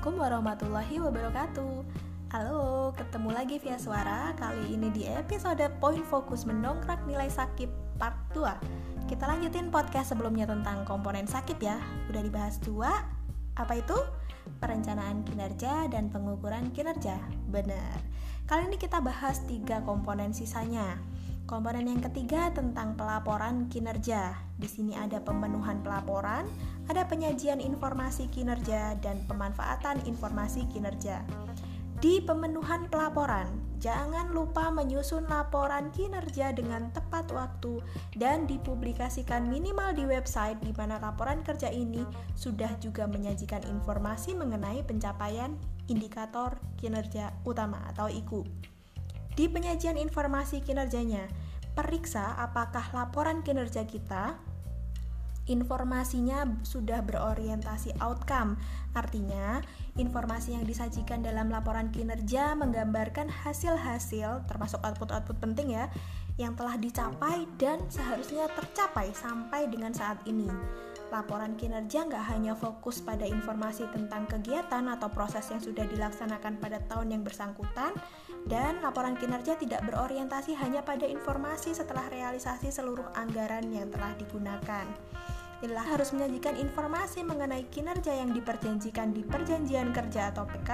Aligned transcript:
Assalamualaikum 0.00 0.32
warahmatullahi 0.32 0.96
wabarakatuh. 0.96 1.74
Halo, 2.32 2.88
ketemu 2.96 3.36
lagi 3.36 3.60
via 3.60 3.76
suara. 3.76 4.32
Kali 4.32 4.72
ini 4.72 4.88
di 4.88 5.04
episode 5.04 5.60
Poin 5.76 6.00
Fokus 6.08 6.48
Mendongkrak 6.48 7.04
Nilai 7.04 7.28
Sakit 7.28 7.68
Part 8.00 8.16
2 8.32 9.04
Kita 9.12 9.28
lanjutin 9.28 9.68
podcast 9.68 10.16
sebelumnya 10.16 10.48
tentang 10.48 10.88
komponen 10.88 11.28
sakit 11.28 11.60
ya. 11.60 11.76
Udah 12.08 12.24
dibahas 12.24 12.56
dua. 12.64 12.88
Apa 13.60 13.76
itu? 13.76 13.92
Perencanaan 14.56 15.20
kinerja 15.20 15.92
dan 15.92 16.08
pengukuran 16.08 16.72
kinerja. 16.72 17.20
Bener 17.52 18.00
Kali 18.48 18.72
ini 18.72 18.80
kita 18.80 19.04
bahas 19.04 19.44
tiga 19.44 19.84
komponen 19.84 20.32
sisanya 20.32 20.96
Komponen 21.50 21.90
yang 21.90 21.98
ketiga 21.98 22.54
tentang 22.54 22.94
pelaporan 22.94 23.66
kinerja. 23.66 24.38
Di 24.54 24.70
sini 24.70 24.94
ada 24.94 25.18
pemenuhan 25.18 25.82
pelaporan, 25.82 26.46
ada 26.86 27.02
penyajian 27.10 27.58
informasi 27.58 28.30
kinerja, 28.30 28.94
dan 29.02 29.26
pemanfaatan 29.26 29.98
informasi 30.06 30.70
kinerja. 30.70 31.26
Di 31.98 32.22
pemenuhan 32.22 32.86
pelaporan, 32.86 33.50
jangan 33.82 34.30
lupa 34.30 34.70
menyusun 34.70 35.26
laporan 35.26 35.90
kinerja 35.90 36.54
dengan 36.54 36.94
tepat 36.94 37.34
waktu 37.34 37.82
dan 38.14 38.46
dipublikasikan 38.46 39.50
minimal 39.50 39.90
di 39.90 40.06
website 40.06 40.62
di 40.62 40.70
mana 40.78 41.02
laporan 41.02 41.42
kerja 41.42 41.66
ini 41.66 42.06
sudah 42.38 42.78
juga 42.78 43.10
menyajikan 43.10 43.66
informasi 43.66 44.38
mengenai 44.38 44.86
pencapaian 44.86 45.58
indikator 45.90 46.62
kinerja 46.78 47.34
utama 47.42 47.82
atau 47.90 48.06
IKU. 48.06 48.46
Di 49.40 49.48
penyajian 49.48 49.96
informasi 49.96 50.60
kinerjanya, 50.60 51.24
periksa 51.72 52.36
apakah 52.36 52.92
laporan 52.92 53.40
kinerja 53.40 53.88
kita 53.88 54.36
informasinya 55.48 56.44
sudah 56.60 57.00
berorientasi 57.00 57.96
outcome. 58.04 58.60
Artinya, 58.92 59.64
informasi 59.96 60.60
yang 60.60 60.68
disajikan 60.68 61.24
dalam 61.24 61.48
laporan 61.48 61.88
kinerja 61.88 62.52
menggambarkan 62.52 63.32
hasil-hasil 63.32 64.44
termasuk 64.44 64.84
output-output 64.84 65.40
penting 65.40 65.72
ya 65.72 65.88
yang 66.36 66.52
telah 66.52 66.76
dicapai 66.76 67.48
dan 67.56 67.80
seharusnya 67.88 68.44
tercapai 68.52 69.08
sampai 69.16 69.72
dengan 69.72 69.96
saat 69.96 70.20
ini. 70.28 70.52
Laporan 71.10 71.58
kinerja 71.58 72.06
nggak 72.06 72.24
hanya 72.30 72.54
fokus 72.54 73.02
pada 73.02 73.26
informasi 73.26 73.88
tentang 73.90 74.30
kegiatan 74.30 74.84
atau 74.84 75.10
proses 75.10 75.42
yang 75.50 75.58
sudah 75.58 75.88
dilaksanakan 75.88 76.62
pada 76.62 76.78
tahun 76.86 77.18
yang 77.18 77.22
bersangkutan, 77.26 77.90
dan 78.48 78.80
laporan 78.80 79.18
kinerja 79.18 79.58
tidak 79.60 79.84
berorientasi 79.84 80.56
hanya 80.56 80.80
pada 80.80 81.04
informasi 81.04 81.76
setelah 81.76 82.08
realisasi 82.08 82.72
seluruh 82.72 83.04
anggaran 83.12 83.68
yang 83.68 83.92
telah 83.92 84.16
digunakan. 84.16 84.86
Inilah 85.60 85.86
harus 85.92 86.16
menyajikan 86.16 86.56
informasi 86.56 87.20
mengenai 87.20 87.68
kinerja 87.68 88.16
yang 88.16 88.32
diperjanjikan 88.32 89.12
di 89.12 89.20
perjanjian 89.20 89.92
kerja 89.92 90.32
atau 90.32 90.48
PK, 90.48 90.70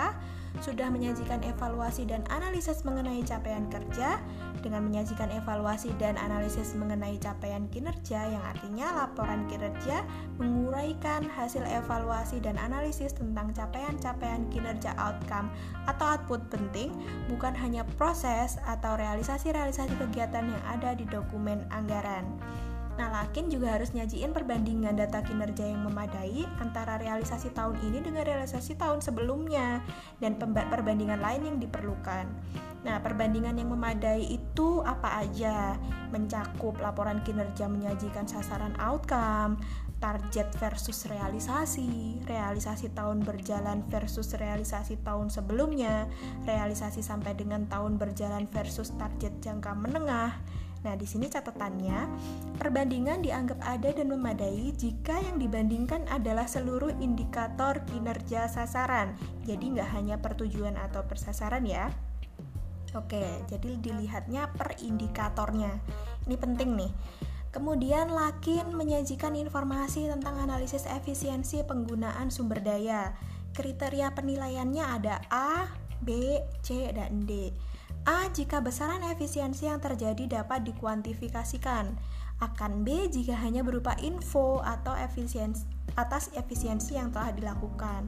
sudah 0.64 0.88
menyajikan 0.88 1.42
evaluasi 1.44 2.08
dan 2.08 2.24
analisis 2.32 2.82
mengenai 2.86 3.20
capaian 3.24 3.66
kerja 3.68 4.20
dengan 4.60 4.82
menyajikan 4.88 5.30
evaluasi 5.30 5.94
dan 6.00 6.18
analisis 6.18 6.74
mengenai 6.74 7.20
capaian 7.22 7.70
kinerja 7.70 8.34
yang 8.34 8.42
artinya 8.42 9.06
laporan 9.06 9.46
kinerja 9.46 10.02
menguraikan 10.42 11.28
hasil 11.28 11.62
evaluasi 11.62 12.42
dan 12.42 12.58
analisis 12.58 13.14
tentang 13.14 13.54
capaian-capaian 13.54 14.48
kinerja 14.50 14.96
outcome 14.98 15.52
atau 15.86 16.18
output 16.18 16.42
penting 16.50 16.90
bukan 17.30 17.54
hanya 17.54 17.86
proses 17.94 18.58
atau 18.66 18.98
realisasi-realisasi 18.98 19.94
kegiatan 19.96 20.50
yang 20.50 20.62
ada 20.66 20.98
di 20.98 21.06
dokumen 21.06 21.62
anggaran. 21.70 22.26
Nah, 22.96 23.12
Lakin 23.12 23.52
juga 23.52 23.76
harus 23.76 23.92
nyajiin 23.92 24.32
perbandingan 24.32 24.96
data 24.96 25.20
kinerja 25.20 25.68
yang 25.68 25.84
memadai 25.84 26.48
antara 26.56 26.96
realisasi 26.96 27.52
tahun 27.52 27.76
ini 27.84 28.00
dengan 28.00 28.24
realisasi 28.24 28.76
tahun 28.80 29.04
sebelumnya 29.04 29.84
dan 30.20 30.40
perbandingan 30.40 31.20
lain 31.20 31.44
yang 31.44 31.56
diperlukan. 31.60 32.24
Nah, 32.88 32.96
perbandingan 33.04 33.60
yang 33.60 33.68
memadai 33.68 34.24
itu 34.24 34.80
apa 34.80 35.20
aja? 35.20 35.76
Mencakup 36.08 36.80
laporan 36.80 37.20
kinerja 37.20 37.68
menyajikan 37.68 38.24
sasaran 38.24 38.72
outcome, 38.80 39.60
target 40.00 40.48
versus 40.56 41.04
realisasi, 41.08 42.20
realisasi 42.24 42.92
tahun 42.96 43.24
berjalan 43.24 43.84
versus 43.92 44.32
realisasi 44.36 45.00
tahun 45.04 45.28
sebelumnya, 45.28 46.08
realisasi 46.48 47.00
sampai 47.00 47.36
dengan 47.36 47.68
tahun 47.68 48.00
berjalan 48.00 48.48
versus 48.48 48.92
target 48.96 49.36
jangka 49.44 49.72
menengah 49.76 50.36
Nah, 50.86 50.94
di 50.94 51.02
sini 51.02 51.26
catatannya, 51.26 51.98
perbandingan 52.62 53.18
dianggap 53.18 53.58
ada 53.58 53.90
dan 53.90 54.06
memadai 54.06 54.70
jika 54.78 55.18
yang 55.18 55.42
dibandingkan 55.42 56.06
adalah 56.06 56.46
seluruh 56.46 56.94
indikator 57.02 57.82
kinerja 57.90 58.46
sasaran. 58.46 59.18
Jadi 59.42 59.74
nggak 59.74 59.90
hanya 59.98 60.22
pertujuan 60.22 60.78
atau 60.78 61.02
persasaran 61.02 61.66
ya. 61.66 61.90
Oke, 62.94 63.26
jadi 63.50 63.82
dilihatnya 63.82 64.54
per 64.54 64.78
indikatornya. 64.78 65.74
Ini 66.30 66.38
penting 66.38 66.78
nih. 66.78 66.92
Kemudian 67.50 68.14
Lakin 68.14 68.70
menyajikan 68.70 69.34
informasi 69.34 70.06
tentang 70.06 70.38
analisis 70.38 70.86
efisiensi 70.86 71.66
penggunaan 71.66 72.30
sumber 72.30 72.62
daya. 72.62 73.10
Kriteria 73.58 74.14
penilaiannya 74.14 74.84
ada 74.86 75.18
A, 75.34 75.66
B, 75.98 76.38
C, 76.62 76.94
dan 76.94 77.26
D. 77.26 77.50
A 78.06 78.30
jika 78.30 78.62
besaran 78.62 79.02
efisiensi 79.02 79.66
yang 79.66 79.82
terjadi 79.82 80.30
dapat 80.30 80.62
dikuantifikasikan, 80.62 81.98
akan 82.38 82.86
B 82.86 83.10
jika 83.10 83.34
hanya 83.34 83.66
berupa 83.66 83.98
info 83.98 84.62
atau 84.62 84.94
efisiensi 84.94 85.66
atas 85.98 86.30
efisiensi 86.38 86.94
yang 86.94 87.10
telah 87.10 87.34
dilakukan. 87.34 88.06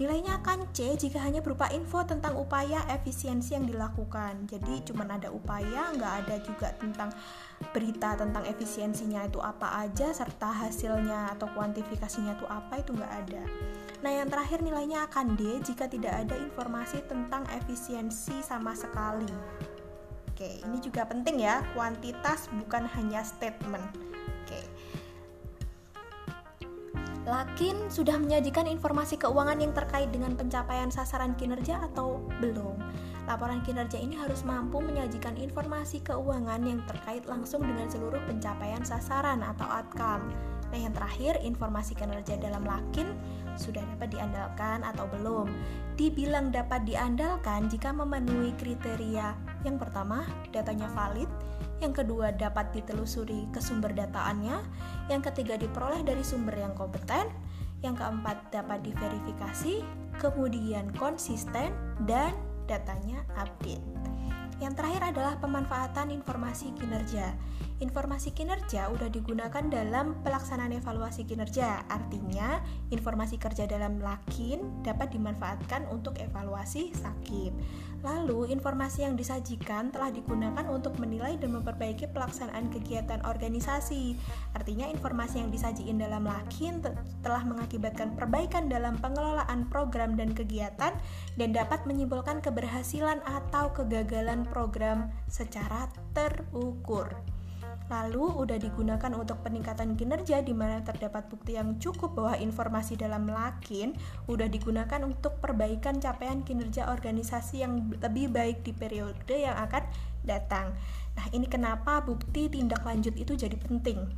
Nilainya 0.00 0.40
akan 0.40 0.72
C 0.72 0.96
jika 0.96 1.20
hanya 1.20 1.44
berupa 1.44 1.68
info 1.68 2.00
tentang 2.08 2.40
upaya 2.40 2.80
efisiensi 2.88 3.52
yang 3.52 3.68
dilakukan. 3.68 4.48
Jadi 4.48 4.88
cuma 4.88 5.04
ada 5.04 5.28
upaya, 5.28 5.92
nggak 5.92 6.12
ada 6.24 6.36
juga 6.40 6.72
tentang 6.80 7.12
berita 7.76 8.16
tentang 8.16 8.42
efisiensinya 8.48 9.28
itu 9.28 9.38
apa 9.38 9.84
aja 9.84 10.10
serta 10.10 10.48
hasilnya 10.48 11.36
atau 11.36 11.46
kuantifikasinya 11.52 12.40
itu 12.40 12.46
apa 12.48 12.80
itu 12.80 12.96
nggak 12.96 13.12
ada. 13.26 13.44
Nah, 14.02 14.10
yang 14.10 14.32
terakhir 14.32 14.64
nilainya 14.64 15.06
akan 15.06 15.36
D 15.36 15.60
jika 15.60 15.86
tidak 15.86 16.26
ada 16.26 16.40
informasi 16.40 17.04
tentang 17.04 17.44
efisiensi 17.52 18.40
sama 18.40 18.72
sekali. 18.74 19.30
Oke, 20.32 20.58
ini 20.64 20.80
juga 20.80 21.04
penting 21.06 21.44
ya, 21.44 21.62
kuantitas 21.76 22.48
bukan 22.50 22.88
hanya 22.96 23.22
statement. 23.22 23.84
Oke. 24.42 24.58
Lakin 27.22 27.86
sudah 27.86 28.18
menyajikan 28.18 28.66
informasi 28.66 29.14
keuangan 29.14 29.62
yang 29.62 29.70
terkait 29.70 30.10
dengan 30.10 30.34
pencapaian 30.34 30.90
sasaran 30.90 31.38
kinerja 31.38 31.78
atau 31.92 32.18
belum? 32.42 32.74
Laporan 33.30 33.62
kinerja 33.62 33.94
ini 34.02 34.18
harus 34.18 34.42
mampu 34.42 34.82
menyajikan 34.82 35.38
informasi 35.38 36.02
keuangan 36.02 36.58
yang 36.66 36.82
terkait 36.90 37.22
langsung 37.30 37.62
dengan 37.62 37.86
seluruh 37.86 38.18
pencapaian 38.26 38.82
sasaran 38.82 39.46
atau 39.46 39.62
outcome. 39.70 40.34
Nah, 40.74 40.78
yang 40.82 40.90
terakhir, 40.90 41.38
informasi 41.46 41.94
kinerja 41.94 42.42
dalam 42.42 42.66
Lakin 42.66 43.14
sudah 43.54 43.84
dapat 43.94 44.18
diandalkan 44.18 44.82
atau 44.82 45.06
belum. 45.06 45.46
Dibilang 45.94 46.50
dapat 46.50 46.82
diandalkan 46.88 47.70
jika 47.70 47.94
memenuhi 47.94 48.50
kriteria. 48.58 49.36
Yang 49.62 49.76
pertama, 49.78 50.26
datanya 50.50 50.90
valid. 50.90 51.30
Yang 51.82 52.06
kedua, 52.06 52.30
dapat 52.30 52.70
ditelusuri 52.70 53.50
ke 53.50 53.58
sumber 53.58 53.90
dataannya. 53.90 54.54
Yang 55.10 55.34
ketiga, 55.34 55.58
diperoleh 55.58 56.06
dari 56.06 56.22
sumber 56.22 56.54
yang 56.54 56.78
kompeten. 56.78 57.26
Yang 57.82 58.06
keempat, 58.06 58.54
dapat 58.54 58.86
diverifikasi. 58.86 59.82
Kemudian 60.22 60.94
konsisten 60.94 61.74
dan 62.06 62.30
datanya 62.70 63.26
update. 63.34 63.82
Yang 64.62 64.78
terakhir 64.78 65.02
adalah 65.10 65.34
pemanfaatan 65.42 66.14
informasi 66.14 66.70
kinerja. 66.78 67.34
Informasi 67.82 68.30
kinerja 68.30 68.94
udah 68.94 69.10
digunakan 69.10 69.66
dalam 69.66 70.22
pelaksanaan 70.22 70.70
evaluasi 70.78 71.26
kinerja. 71.26 71.82
Artinya, 71.90 72.62
informasi 72.94 73.42
kerja 73.42 73.66
dalam 73.66 73.98
Lakin 73.98 74.86
dapat 74.86 75.18
dimanfaatkan 75.18 75.90
untuk 75.90 76.14
evaluasi 76.22 76.94
sakit. 76.94 77.50
Lalu, 78.02 78.50
informasi 78.50 79.06
yang 79.06 79.14
disajikan 79.14 79.94
telah 79.94 80.10
digunakan 80.10 80.66
untuk 80.66 80.98
menilai 80.98 81.38
dan 81.38 81.54
memperbaiki 81.54 82.10
pelaksanaan 82.10 82.66
kegiatan 82.74 83.22
organisasi. 83.22 84.18
Artinya, 84.58 84.90
informasi 84.90 85.38
yang 85.38 85.54
disajikan 85.54 86.02
dalam 86.02 86.26
Lakin 86.26 86.82
telah 87.22 87.42
mengakibatkan 87.46 88.18
perbaikan 88.18 88.66
dalam 88.66 88.98
pengelolaan 88.98 89.70
program 89.70 90.18
dan 90.18 90.34
kegiatan 90.34 90.98
dan 91.38 91.48
dapat 91.54 91.86
menyimpulkan 91.86 92.42
keberhasilan 92.42 93.22
atau 93.22 93.70
kegagalan 93.70 94.42
program 94.50 95.14
secara 95.30 95.86
terukur. 96.10 97.31
Lalu 97.92 98.24
udah 98.40 98.56
digunakan 98.56 99.12
untuk 99.12 99.44
peningkatan 99.44 100.00
kinerja 100.00 100.40
di 100.40 100.56
mana 100.56 100.80
terdapat 100.80 101.28
bukti 101.28 101.60
yang 101.60 101.76
cukup 101.76 102.16
bahwa 102.16 102.40
informasi 102.40 102.96
dalam 102.96 103.28
Lakin 103.28 103.92
udah 104.32 104.48
digunakan 104.48 105.04
untuk 105.04 105.36
perbaikan 105.44 106.00
capaian 106.00 106.40
kinerja 106.40 106.88
organisasi 106.88 107.60
yang 107.60 107.92
lebih 107.92 108.32
baik 108.32 108.64
di 108.64 108.72
periode 108.72 109.36
yang 109.36 109.60
akan 109.60 109.84
datang. 110.24 110.72
Nah, 111.12 111.26
ini 111.36 111.44
kenapa 111.44 112.00
bukti 112.00 112.48
tindak 112.48 112.80
lanjut 112.80 113.12
itu 113.12 113.36
jadi 113.36 113.60
penting. 113.60 114.08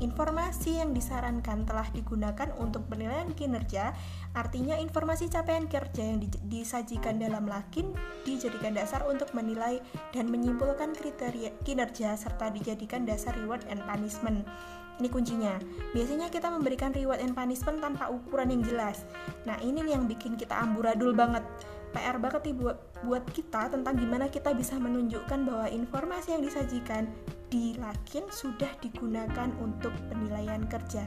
Informasi 0.00 0.80
yang 0.80 0.96
disarankan 0.96 1.68
telah 1.68 1.84
digunakan 1.92 2.48
untuk 2.56 2.88
penilaian 2.88 3.28
kinerja, 3.36 3.92
artinya 4.32 4.78
informasi 4.80 5.28
capaian 5.28 5.68
kerja 5.68 6.00
yang 6.00 6.22
disajikan 6.48 7.20
dalam 7.20 7.44
lakin 7.44 7.92
dijadikan 8.24 8.72
dasar 8.72 9.04
untuk 9.04 9.28
menilai 9.36 9.82
dan 10.16 10.32
menyimpulkan 10.32 10.96
kriteria 10.96 11.52
kinerja 11.66 12.16
serta 12.16 12.48
dijadikan 12.48 13.04
dasar 13.04 13.36
reward 13.36 13.60
and 13.68 13.84
punishment. 13.84 14.48
Ini 15.00 15.08
kuncinya. 15.08 15.56
Biasanya 15.96 16.28
kita 16.28 16.52
memberikan 16.52 16.92
reward 16.92 17.18
and 17.24 17.32
punishment 17.32 17.80
tanpa 17.80 18.12
ukuran 18.12 18.52
yang 18.52 18.62
jelas. 18.62 19.08
Nah, 19.48 19.56
ini 19.64 19.82
yang 19.88 20.04
bikin 20.04 20.36
kita 20.36 20.52
amburadul 20.52 21.16
banget. 21.16 21.42
PR 21.92 22.16
banget 22.16 22.50
nih 22.50 22.56
buat 23.04 23.24
kita 23.36 23.68
tentang 23.68 23.94
gimana 24.00 24.26
kita 24.32 24.56
bisa 24.56 24.80
menunjukkan 24.80 25.44
bahwa 25.44 25.66
informasi 25.68 26.32
yang 26.32 26.42
disajikan 26.42 27.06
di 27.52 27.76
Lakin 27.76 28.32
sudah 28.32 28.72
digunakan 28.80 29.52
untuk 29.60 29.92
penilaian 30.08 30.64
kerja. 30.64 31.04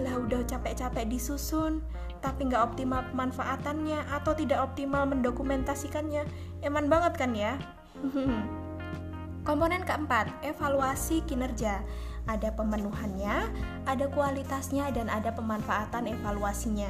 Lah 0.00 0.16
udah 0.16 0.48
capek-capek 0.48 1.06
disusun, 1.12 1.84
tapi 2.24 2.48
nggak 2.48 2.72
optimal 2.72 3.04
pemanfaatannya 3.12 4.08
atau 4.08 4.32
tidak 4.32 4.64
optimal 4.64 5.04
mendokumentasikannya. 5.04 6.24
Eman 6.64 6.88
banget 6.88 7.20
kan 7.20 7.36
ya? 7.36 7.60
Komponen 9.44 9.84
keempat, 9.84 10.32
evaluasi 10.40 11.20
kinerja. 11.28 11.84
Ada 12.24 12.56
pemenuhannya, 12.56 13.52
ada 13.84 14.08
kualitasnya, 14.08 14.88
dan 14.88 15.12
ada 15.12 15.28
pemanfaatan 15.36 16.08
evaluasinya. 16.08 16.88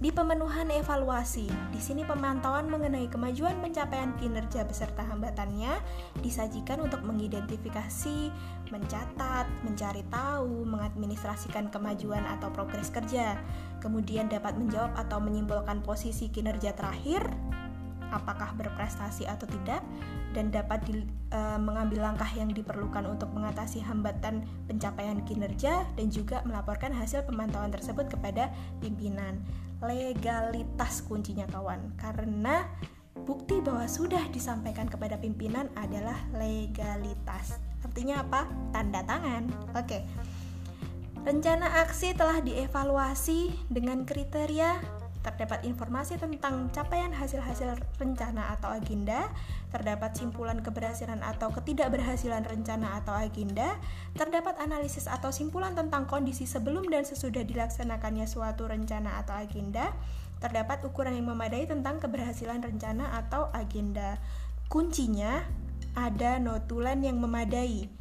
Di 0.00 0.08
pemenuhan 0.08 0.72
evaluasi, 0.72 1.44
di 1.44 1.76
sini 1.76 2.08
pemantauan 2.08 2.72
mengenai 2.72 3.04
kemajuan 3.12 3.60
pencapaian 3.60 4.16
kinerja 4.16 4.64
beserta 4.64 5.04
hambatannya 5.04 5.76
disajikan 6.24 6.80
untuk 6.80 7.04
mengidentifikasi, 7.04 8.32
mencatat, 8.72 9.44
mencari 9.60 10.00
tahu, 10.08 10.64
mengadministrasikan 10.64 11.68
kemajuan 11.68 12.24
atau 12.24 12.48
progres 12.48 12.88
kerja, 12.88 13.36
kemudian 13.84 14.32
dapat 14.32 14.56
menjawab 14.56 14.88
atau 14.96 15.20
menyimpulkan 15.20 15.84
posisi 15.84 16.32
kinerja 16.32 16.72
terakhir, 16.72 17.20
apakah 18.08 18.56
berprestasi 18.56 19.28
atau 19.28 19.44
tidak, 19.52 19.84
dan 20.32 20.48
dapat 20.48 20.80
di, 20.88 21.04
e, 21.28 21.40
mengambil 21.60 22.08
langkah 22.08 22.30
yang 22.32 22.48
diperlukan 22.48 23.04
untuk 23.04 23.28
mengatasi 23.36 23.84
hambatan 23.84 24.48
pencapaian 24.64 25.20
kinerja 25.28 25.84
dan 25.92 26.08
juga 26.08 26.40
melaporkan 26.48 26.88
hasil 26.88 27.28
pemantauan 27.28 27.68
tersebut 27.68 28.08
kepada 28.08 28.48
pimpinan 28.80 29.44
legalitas 29.80 31.04
kuncinya 31.04 31.48
kawan. 31.48 31.96
Karena 31.96 32.68
bukti 33.14 33.60
bahwa 33.60 33.84
sudah 33.88 34.22
disampaikan 34.32 34.88
kepada 34.88 35.16
pimpinan 35.16 35.68
adalah 35.76 36.16
legalitas. 36.36 37.56
Artinya 37.84 38.24
apa? 38.24 38.48
Tanda 38.72 39.00
tangan. 39.04 39.48
Oke. 39.76 40.04
Rencana 41.20 41.84
aksi 41.84 42.16
telah 42.16 42.40
dievaluasi 42.40 43.52
dengan 43.68 44.08
kriteria 44.08 44.99
terdapat 45.20 45.68
informasi 45.68 46.16
tentang 46.16 46.72
capaian 46.72 47.12
hasil-hasil 47.12 47.76
rencana 48.00 48.56
atau 48.56 48.72
agenda, 48.72 49.28
terdapat 49.68 50.16
simpulan 50.16 50.64
keberhasilan 50.64 51.20
atau 51.20 51.52
ketidakberhasilan 51.52 52.48
rencana 52.48 52.96
atau 53.04 53.12
agenda, 53.12 53.76
terdapat 54.16 54.56
analisis 54.56 55.04
atau 55.04 55.28
simpulan 55.28 55.76
tentang 55.76 56.08
kondisi 56.08 56.48
sebelum 56.48 56.88
dan 56.88 57.04
sesudah 57.04 57.44
dilaksanakannya 57.44 58.24
suatu 58.24 58.64
rencana 58.64 59.20
atau 59.20 59.36
agenda, 59.36 59.92
terdapat 60.40 60.80
ukuran 60.88 61.12
yang 61.12 61.28
memadai 61.36 61.68
tentang 61.68 62.00
keberhasilan 62.00 62.64
rencana 62.64 63.12
atau 63.20 63.52
agenda. 63.52 64.16
Kuncinya 64.72 65.44
ada 65.92 66.40
notulen 66.40 67.04
yang 67.04 67.20
memadai 67.20 67.99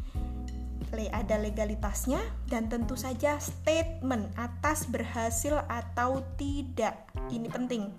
ada 1.14 1.38
legalitasnya 1.38 2.18
dan 2.50 2.66
tentu 2.66 2.98
saja 2.98 3.38
statement 3.38 4.34
atas 4.34 4.90
berhasil 4.90 5.62
atau 5.70 6.26
tidak. 6.36 7.06
Ini 7.30 7.46
penting. 7.54 7.94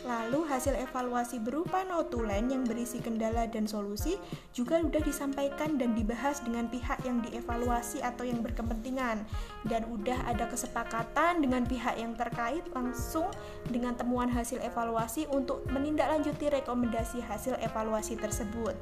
Lalu 0.00 0.48
hasil 0.48 0.80
evaluasi 0.80 1.36
berupa 1.44 1.84
notulen 1.84 2.48
yang 2.48 2.64
berisi 2.64 3.04
kendala 3.04 3.44
dan 3.44 3.68
solusi 3.68 4.16
juga 4.56 4.80
sudah 4.80 5.04
disampaikan 5.04 5.76
dan 5.76 5.92
dibahas 5.92 6.40
dengan 6.40 6.72
pihak 6.72 7.04
yang 7.04 7.20
dievaluasi 7.20 8.00
atau 8.00 8.24
yang 8.24 8.40
berkepentingan 8.40 9.20
dan 9.68 9.82
udah 9.92 10.16
ada 10.24 10.48
kesepakatan 10.48 11.44
dengan 11.44 11.68
pihak 11.68 12.00
yang 12.00 12.16
terkait 12.16 12.64
langsung 12.72 13.28
dengan 13.68 13.92
temuan 13.92 14.32
hasil 14.32 14.64
evaluasi 14.64 15.28
untuk 15.28 15.68
menindaklanjuti 15.68 16.48
rekomendasi 16.48 17.20
hasil 17.20 17.60
evaluasi 17.60 18.16
tersebut. 18.16 18.72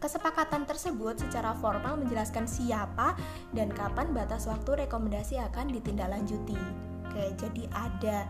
Kesepakatan 0.00 0.64
tersebut 0.64 1.20
secara 1.20 1.52
formal 1.60 2.00
menjelaskan 2.00 2.48
siapa 2.48 3.20
dan 3.52 3.68
kapan 3.68 4.16
batas 4.16 4.48
waktu 4.48 4.88
rekomendasi 4.88 5.36
akan 5.36 5.68
ditindaklanjuti. 5.76 6.56
Oke, 7.04 7.36
jadi 7.36 7.68
ada 7.68 8.24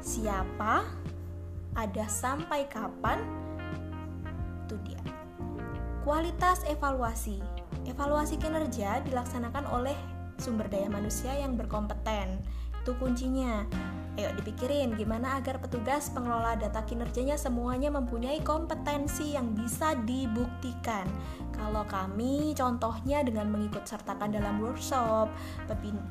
siapa, 0.00 0.88
ada 1.76 2.04
sampai 2.08 2.64
kapan, 2.72 3.20
itu 4.64 4.80
dia. 4.80 5.02
Kualitas 6.08 6.64
evaluasi. 6.64 7.36
Evaluasi 7.84 8.40
kinerja 8.40 9.04
dilaksanakan 9.04 9.68
oleh 9.76 9.96
sumber 10.40 10.72
daya 10.72 10.88
manusia 10.88 11.36
yang 11.36 11.52
berkompeten. 11.52 12.40
Itu 12.80 12.96
kuncinya. 12.96 13.68
Ayo 14.20 14.36
dipikirin 14.36 15.00
gimana 15.00 15.40
agar 15.40 15.56
petugas 15.64 16.12
pengelola 16.12 16.52
data 16.52 16.84
kinerjanya 16.84 17.40
semuanya 17.40 17.88
mempunyai 17.88 18.44
kompetensi 18.44 19.32
yang 19.32 19.56
bisa 19.56 19.96
dibuktikan. 20.04 21.08
Kalau 21.56 21.88
kami 21.88 22.52
contohnya 22.52 23.24
dengan 23.24 23.48
mengikut 23.48 23.88
sertakan 23.88 24.36
dalam 24.36 24.60
workshop, 24.60 25.32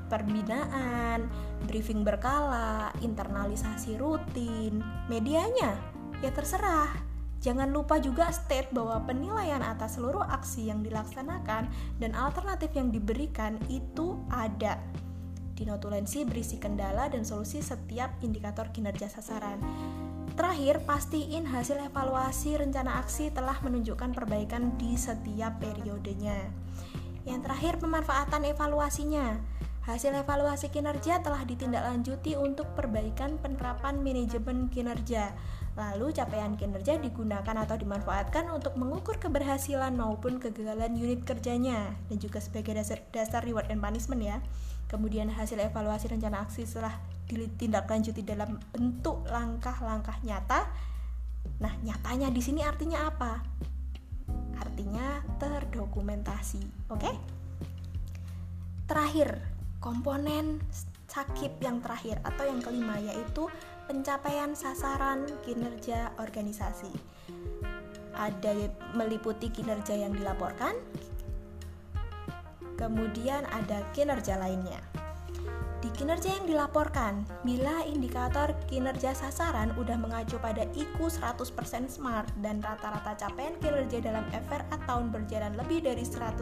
perbinaan, 0.10 1.30
briefing 1.70 2.02
berkala, 2.02 2.90
internalisasi 3.06 4.02
rutin, 4.02 4.82
medianya 5.06 5.78
ya 6.26 6.34
terserah. 6.34 6.90
Jangan 7.46 7.70
lupa 7.70 8.02
juga 8.02 8.34
state 8.34 8.74
bahwa 8.74 9.06
penilaian 9.06 9.62
atas 9.62 10.02
seluruh 10.02 10.26
aksi 10.26 10.74
yang 10.74 10.82
dilaksanakan 10.82 11.70
dan 12.02 12.12
alternatif 12.18 12.74
yang 12.74 12.90
diberikan 12.90 13.62
itu 13.70 14.18
ada 14.34 14.82
di 15.60 15.68
notulensi 15.68 16.24
berisi 16.24 16.56
kendala 16.56 17.12
dan 17.12 17.28
solusi 17.28 17.60
setiap 17.60 18.16
indikator 18.24 18.72
kinerja 18.72 19.12
sasaran. 19.12 19.60
Terakhir, 20.40 20.80
pastiin 20.88 21.44
hasil 21.52 21.84
evaluasi 21.92 22.56
rencana 22.56 23.04
aksi 23.04 23.28
telah 23.36 23.60
menunjukkan 23.60 24.16
perbaikan 24.16 24.72
di 24.80 24.96
setiap 24.96 25.60
periodenya. 25.60 26.48
Yang 27.28 27.40
terakhir, 27.44 27.74
pemanfaatan 27.84 28.48
evaluasinya. 28.48 29.36
Hasil 29.84 30.16
evaluasi 30.16 30.72
kinerja 30.72 31.19
telah 31.19 31.44
ditindaklanjuti 31.44 32.40
untuk 32.40 32.72
perbaikan 32.72 33.36
penerapan 33.44 34.00
manajemen 34.00 34.72
kinerja. 34.72 35.36
Lalu 35.80 36.12
capaian 36.12 36.59
kinerja 36.59 37.00
digunakan 37.00 37.56
atau 37.56 37.80
dimanfaatkan 37.80 38.52
untuk 38.52 38.76
mengukur 38.76 39.16
keberhasilan 39.16 39.95
maupun 39.95 40.36
kegagalan 40.36 40.92
unit 40.92 41.24
kerjanya 41.24 41.95
dan 42.12 42.19
juga 42.19 42.44
sebagai 42.44 42.76
dasar, 42.76 43.00
dasar 43.16 43.40
reward 43.48 43.71
and 43.71 43.80
punishment 43.80 44.19
ya. 44.19 44.44
Kemudian 44.92 45.31
hasil 45.31 45.56
evaluasi 45.56 46.12
rencana 46.12 46.44
aksi 46.44 46.68
setelah 46.68 47.00
ditindaklanjuti 47.31 48.28
dalam 48.28 48.59
bentuk 48.76 49.24
langkah-langkah 49.31 50.19
nyata. 50.28 50.68
Nah, 51.64 51.71
nyatanya 51.80 52.28
di 52.28 52.44
sini 52.44 52.59
artinya 52.59 53.07
apa? 53.07 53.40
Artinya 54.59 55.24
terdokumentasi. 55.40 56.92
Oke? 56.92 57.07
Okay? 57.07 57.16
Terakhir, 58.83 59.40
komponen 59.80 60.59
sakit 61.07 61.64
yang 61.64 61.80
terakhir 61.80 62.19
atau 62.28 62.44
yang 62.44 62.59
kelima 62.59 63.00
yaitu 63.00 63.48
pencapaian 63.90 64.54
sasaran 64.54 65.26
kinerja 65.42 66.14
organisasi. 66.22 66.94
Ada 68.14 68.69
meliputi 68.94 69.50
kinerja 69.50 69.98
yang 69.98 70.14
dilaporkan, 70.14 70.78
Kemudian 72.80 73.44
ada 73.52 73.84
kinerja 73.92 74.40
lainnya. 74.40 74.80
Di 75.84 75.92
kinerja 75.92 76.31
yang 76.40 76.48
dilaporkan, 76.48 77.28
bila 77.44 77.84
indikator 77.84 78.56
kinerja 78.72 79.12
sasaran 79.12 79.76
udah 79.76 80.00
mengacu 80.00 80.40
pada 80.40 80.64
IQ 80.72 81.12
100% 81.12 81.92
SMART 81.92 82.31
dan 82.40 82.64
rata-rata 82.64 83.19
capaian 83.19 83.60
kinerja 83.60 84.00
dalam 84.00 84.24
FRA 84.31 84.80
tahun 84.88 85.12
berjalan 85.12 85.60
lebih 85.60 85.84
dari 85.84 86.08
110, 86.08 86.40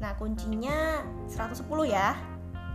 nah 0.00 0.16
kuncinya 0.16 1.04
110 1.28 1.68
ya. 1.84 2.16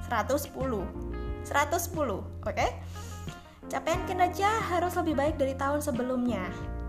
110. 0.05 0.53
110, 0.53 1.49
oke? 1.49 2.21
Okay? 2.45 2.69
Capaian 3.65 4.05
kinerja 4.05 4.45
harus 4.69 4.93
lebih 4.93 5.17
baik 5.17 5.35
dari 5.41 5.57
tahun 5.57 5.81
sebelumnya. 5.81 6.45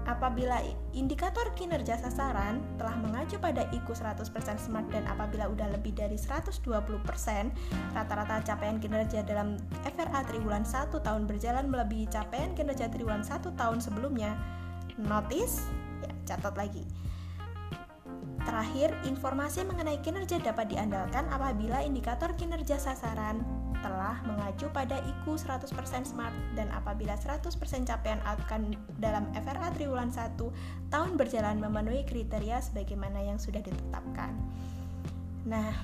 Apabila 0.07 0.63
indikator 0.95 1.51
kinerja 1.59 1.99
sasaran 1.99 2.63
telah 2.79 2.95
mengacu 2.95 3.43
pada 3.43 3.67
IQ 3.75 3.91
100% 3.91 4.23
SMART 4.55 4.87
dan 4.95 5.03
apabila 5.11 5.51
udah 5.51 5.67
lebih 5.75 5.99
dari 5.99 6.15
120% 6.15 6.63
rata-rata 7.91 8.39
capaian 8.47 8.79
kinerja 8.79 9.27
dalam 9.27 9.59
FRA 9.83 10.23
triwulan 10.31 10.63
1 10.63 10.95
tahun 10.95 11.27
berjalan 11.27 11.67
melebihi 11.67 12.07
capaian 12.07 12.55
kinerja 12.55 12.87
triwulan 12.87 13.27
1 13.27 13.51
tahun 13.59 13.83
sebelumnya. 13.83 14.39
Notice? 14.95 15.67
Ya 16.07 16.13
catat 16.23 16.55
lagi 16.55 16.87
Terakhir, 18.47 18.95
informasi 19.03 19.67
mengenai 19.67 19.99
kinerja 20.07 20.39
dapat 20.39 20.71
diandalkan 20.71 21.27
apabila 21.35 21.83
indikator 21.83 22.31
kinerja 22.39 22.79
sasaran 22.79 23.43
telah 23.83 24.23
mengacu 24.23 24.71
pada 24.71 25.03
IQ 25.03 25.35
100% 25.35 25.67
SMART 26.07 26.35
dan 26.55 26.71
apabila 26.71 27.19
100% 27.19 27.51
capaian 27.91 28.23
outcome 28.23 28.79
dalam 29.03 29.27
FRA 29.35 29.69
triwulan 29.75 30.15
1 30.15 30.39
tahun 30.95 31.19
berjalan 31.19 31.59
memenuhi 31.59 32.07
kriteria 32.07 32.63
sebagaimana 32.63 33.19
yang 33.19 33.37
sudah 33.43 33.61
ditetapkan. 33.61 34.39
Nah, 35.47 35.75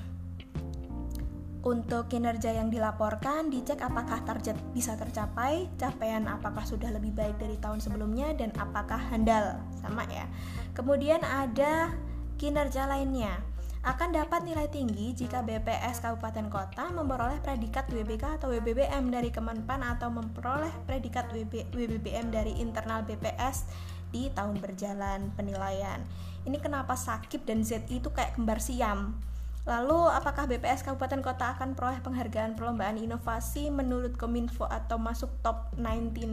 untuk 1.63 2.11
kinerja 2.11 2.51
yang 2.51 2.67
dilaporkan, 2.67 3.47
dicek 3.47 3.79
apakah 3.79 4.19
target 4.27 4.59
bisa 4.75 4.99
tercapai, 4.99 5.71
capaian 5.79 6.27
apakah 6.27 6.67
sudah 6.67 6.91
lebih 6.91 7.15
baik 7.15 7.39
dari 7.39 7.55
tahun 7.55 7.79
sebelumnya, 7.79 8.35
dan 8.35 8.51
apakah 8.59 8.99
handal. 8.99 9.63
Sama 9.79 10.03
ya. 10.11 10.27
Kemudian 10.75 11.23
ada 11.23 11.95
Kinerja 12.37 12.89
lainnya 12.89 13.39
akan 13.83 14.15
dapat 14.15 14.47
nilai 14.47 14.71
tinggi 14.71 15.11
jika 15.11 15.43
BPS 15.43 15.99
Kabupaten 15.99 16.47
Kota 16.47 16.87
memperoleh 16.87 17.43
predikat 17.43 17.83
WBK 17.91 18.39
atau 18.39 18.47
WBBM 18.47 19.11
dari 19.11 19.27
Kemenpan 19.27 19.83
atau 19.83 20.07
memperoleh 20.07 20.71
predikat 20.87 21.27
WB, 21.35 21.75
WBBM 21.75 22.31
dari 22.31 22.55
internal 22.63 23.03
BPS 23.03 23.67
di 24.15 24.31
tahun 24.31 24.63
berjalan 24.63 25.35
penilaian. 25.35 25.99
Ini 26.47 26.63
kenapa 26.63 26.95
Sakib 26.95 27.43
dan 27.43 27.67
ZI 27.67 27.99
itu 27.99 28.07
kayak 28.07 28.39
kembar 28.39 28.63
siam. 28.63 29.19
Lalu, 29.67 30.11
apakah 30.11 30.47
BPS 30.47 30.87
Kabupaten 30.87 31.19
Kota 31.19 31.55
akan 31.55 31.75
peroleh 31.75 31.99
penghargaan 32.03 32.55
perlombaan 32.55 32.99
inovasi 32.99 33.67
menurut 33.67 34.15
Kominfo 34.15 34.63
atau 34.63 34.95
masuk 34.95 35.31
top 35.43 35.71
99? 35.75 36.23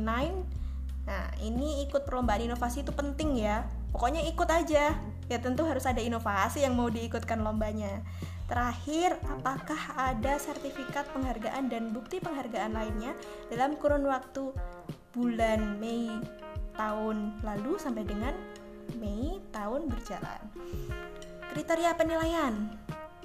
Nah, 1.06 1.26
ini 1.42 1.82
ikut 1.86 2.06
perlombaan 2.06 2.46
inovasi 2.46 2.86
itu 2.86 2.90
penting 2.94 3.38
ya. 3.42 3.66
Pokoknya 3.90 4.22
ikut 4.26 4.48
aja. 4.48 4.94
Ya 5.30 5.38
tentu 5.38 5.62
harus 5.62 5.86
ada 5.86 6.02
inovasi 6.02 6.66
yang 6.66 6.74
mau 6.74 6.90
diikutkan 6.90 7.38
lombanya. 7.38 8.02
Terakhir, 8.50 9.14
apakah 9.30 9.78
ada 9.94 10.34
sertifikat 10.42 11.06
penghargaan 11.14 11.70
dan 11.70 11.94
bukti 11.94 12.18
penghargaan 12.18 12.74
lainnya 12.74 13.14
dalam 13.46 13.78
kurun 13.78 14.10
waktu 14.10 14.50
bulan 15.14 15.78
Mei 15.78 16.10
tahun 16.74 17.38
lalu 17.46 17.78
sampai 17.78 18.02
dengan 18.02 18.34
Mei 18.98 19.38
tahun 19.54 19.86
berjalan. 19.86 20.42
Kriteria 21.54 21.94
penilaian 21.94 22.74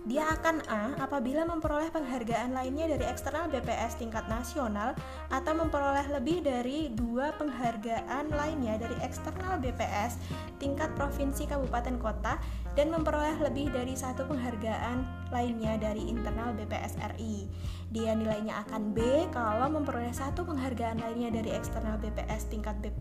dia 0.05 0.29
akan 0.37 0.61
A 0.69 0.93
apabila 1.01 1.49
memperoleh 1.49 1.89
penghargaan 1.89 2.53
lainnya 2.53 2.93
dari 2.93 3.09
eksternal 3.09 3.49
BPS 3.49 3.97
tingkat 3.97 4.29
nasional 4.29 4.93
atau 5.33 5.53
memperoleh 5.57 6.05
lebih 6.13 6.45
dari 6.45 6.93
dua 6.93 7.33
penghargaan 7.41 8.29
lainnya 8.29 8.77
dari 8.77 8.93
eksternal 9.01 9.57
BPS 9.57 10.21
tingkat 10.61 10.93
provinsi 10.93 11.49
kabupaten 11.49 11.97
kota 11.97 12.37
dan 12.77 12.93
memperoleh 12.93 13.33
lebih 13.49 13.73
dari 13.73 13.97
satu 13.97 14.29
penghargaan 14.29 15.29
lainnya 15.33 15.73
dari 15.81 16.05
internal 16.05 16.53
BPS 16.53 17.01
RI. 17.17 17.49
Dia 17.89 18.13
nilainya 18.13 18.61
akan 18.61 18.93
B 18.93 19.25
kalau 19.33 19.73
memperoleh 19.73 20.13
satu 20.13 20.45
penghargaan 20.45 21.01
lainnya 21.01 21.33
dari 21.33 21.49
eksternal 21.49 21.97
BPS 21.97 22.53
tingkat 22.53 22.77
B 22.77 22.93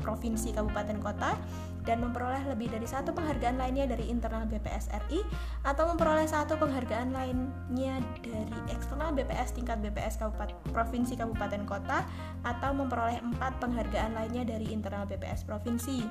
provinsi 0.00 0.56
kabupaten 0.56 0.98
kota 0.98 1.36
dan 1.84 2.04
memperoleh 2.04 2.44
lebih 2.48 2.68
dari 2.68 2.84
satu 2.84 3.12
penghargaan 3.16 3.56
lainnya 3.56 3.88
dari 3.88 4.12
internal 4.12 4.44
BPS 4.44 4.92
RI 5.08 5.24
atau 5.64 5.88
memperoleh 5.88 6.28
satu 6.28 6.60
penghargaan 6.60 7.12
lainnya 7.12 8.04
dari 8.20 8.58
eksternal 8.68 9.16
BPS 9.16 9.56
tingkat 9.56 9.80
BPS 9.80 10.20
kabupaten 10.20 10.56
provinsi 10.72 11.16
kabupaten 11.16 11.64
kota 11.64 12.04
atau 12.44 12.70
memperoleh 12.76 13.20
empat 13.20 13.56
penghargaan 13.60 14.12
lainnya 14.12 14.44
dari 14.44 14.68
internal 14.68 15.08
BPS 15.08 15.48
provinsi. 15.48 16.04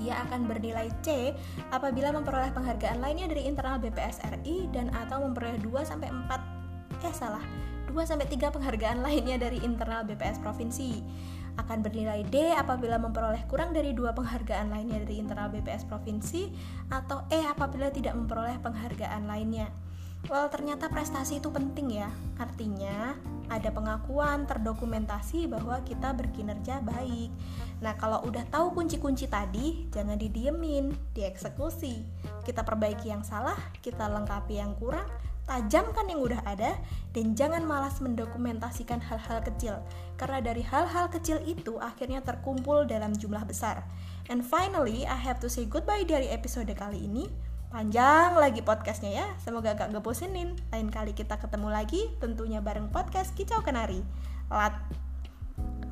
Dia 0.00 0.24
akan 0.26 0.48
bernilai 0.48 0.88
C 1.04 1.36
apabila 1.70 2.10
memperoleh 2.10 2.50
penghargaan 2.50 2.98
lainnya 2.98 3.28
dari 3.28 3.44
internal 3.46 3.78
BPS 3.78 4.24
RI 4.40 4.72
dan 4.72 4.88
atau 5.04 5.22
memperoleh 5.22 5.60
2 5.60 5.84
sampai 5.84 6.08
4 6.10 6.62
eh 7.02 7.14
salah 7.14 7.42
2 7.90 7.98
sampai 8.08 8.26
3 8.30 8.54
penghargaan 8.54 8.98
lainnya 9.06 9.36
dari 9.36 9.60
internal 9.60 10.02
BPS 10.08 10.40
provinsi 10.40 11.02
akan 11.60 11.78
bernilai 11.84 12.24
D 12.28 12.52
apabila 12.56 12.96
memperoleh 12.96 13.44
kurang 13.48 13.76
dari 13.76 13.92
dua 13.92 14.16
penghargaan 14.16 14.72
lainnya 14.72 15.04
dari 15.04 15.20
internal 15.20 15.52
BPS 15.52 15.84
provinsi 15.84 16.48
atau 16.88 17.28
E 17.28 17.44
apabila 17.44 17.92
tidak 17.92 18.16
memperoleh 18.16 18.56
penghargaan 18.60 19.28
lainnya. 19.28 19.68
Well, 20.30 20.46
ternyata 20.46 20.86
prestasi 20.86 21.42
itu 21.42 21.50
penting 21.50 21.98
ya. 21.98 22.06
Artinya, 22.38 23.18
ada 23.50 23.74
pengakuan 23.74 24.46
terdokumentasi 24.46 25.50
bahwa 25.50 25.82
kita 25.82 26.14
berkinerja 26.14 26.78
baik. 26.78 27.34
Nah, 27.82 27.98
kalau 27.98 28.22
udah 28.30 28.46
tahu 28.46 28.70
kunci-kunci 28.70 29.26
tadi, 29.26 29.90
jangan 29.90 30.14
didiemin, 30.14 30.94
dieksekusi. 31.10 32.06
Kita 32.46 32.62
perbaiki 32.62 33.10
yang 33.10 33.26
salah, 33.26 33.58
kita 33.82 34.06
lengkapi 34.06 34.62
yang 34.62 34.78
kurang, 34.78 35.10
tajamkan 35.44 36.06
yang 36.06 36.22
udah 36.22 36.40
ada, 36.46 36.78
dan 37.12 37.34
jangan 37.34 37.66
malas 37.66 37.98
mendokumentasikan 37.98 39.02
hal-hal 39.02 39.42
kecil, 39.42 39.82
karena 40.16 40.38
dari 40.38 40.62
hal-hal 40.62 41.10
kecil 41.10 41.42
itu 41.42 41.76
akhirnya 41.82 42.22
terkumpul 42.22 42.86
dalam 42.86 43.12
jumlah 43.12 43.42
besar. 43.44 43.82
And 44.30 44.46
finally, 44.46 45.02
I 45.04 45.18
have 45.18 45.42
to 45.42 45.50
say 45.50 45.66
goodbye 45.66 46.06
dari 46.06 46.30
episode 46.30 46.70
kali 46.72 47.04
ini. 47.04 47.26
Panjang 47.72 48.36
lagi 48.36 48.60
podcastnya 48.60 49.10
ya, 49.16 49.26
semoga 49.40 49.72
gak 49.72 49.96
ngebosenin. 49.96 50.60
Lain 50.70 50.88
kali 50.92 51.16
kita 51.16 51.40
ketemu 51.40 51.72
lagi, 51.72 52.04
tentunya 52.20 52.60
bareng 52.60 52.92
podcast 52.92 53.32
Kicau 53.32 53.64
Kenari. 53.64 54.04
Lat. 54.52 54.76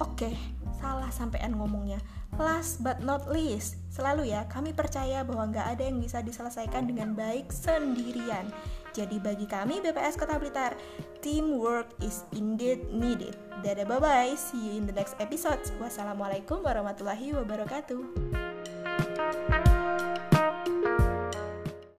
Oke, 0.00 0.32
okay, 0.32 0.34
salah 0.80 1.08
sampean 1.08 1.56
ngomongnya. 1.56 2.00
Last 2.36 2.84
but 2.84 3.00
not 3.00 3.28
least, 3.28 3.80
selalu 3.92 4.32
ya, 4.32 4.44
kami 4.48 4.76
percaya 4.76 5.24
bahwa 5.24 5.52
nggak 5.52 5.76
ada 5.76 5.82
yang 5.88 6.00
bisa 6.00 6.20
diselesaikan 6.20 6.84
dengan 6.88 7.12
baik 7.16 7.48
sendirian. 7.48 8.48
Jadi 8.90 9.22
bagi 9.22 9.46
kami 9.46 9.78
BPS 9.80 10.18
Kota 10.18 10.36
Blitar, 10.36 10.74
teamwork 11.22 11.86
is 12.02 12.26
indeed 12.34 12.90
needed. 12.90 13.38
Dadah 13.60 13.86
bye-bye, 13.86 14.34
see 14.34 14.58
you 14.58 14.72
in 14.80 14.88
the 14.88 14.94
next 14.96 15.14
episode. 15.22 15.60
Wassalamualaikum 15.78 16.64
warahmatullahi 16.64 17.36
wabarakatuh. 17.38 18.00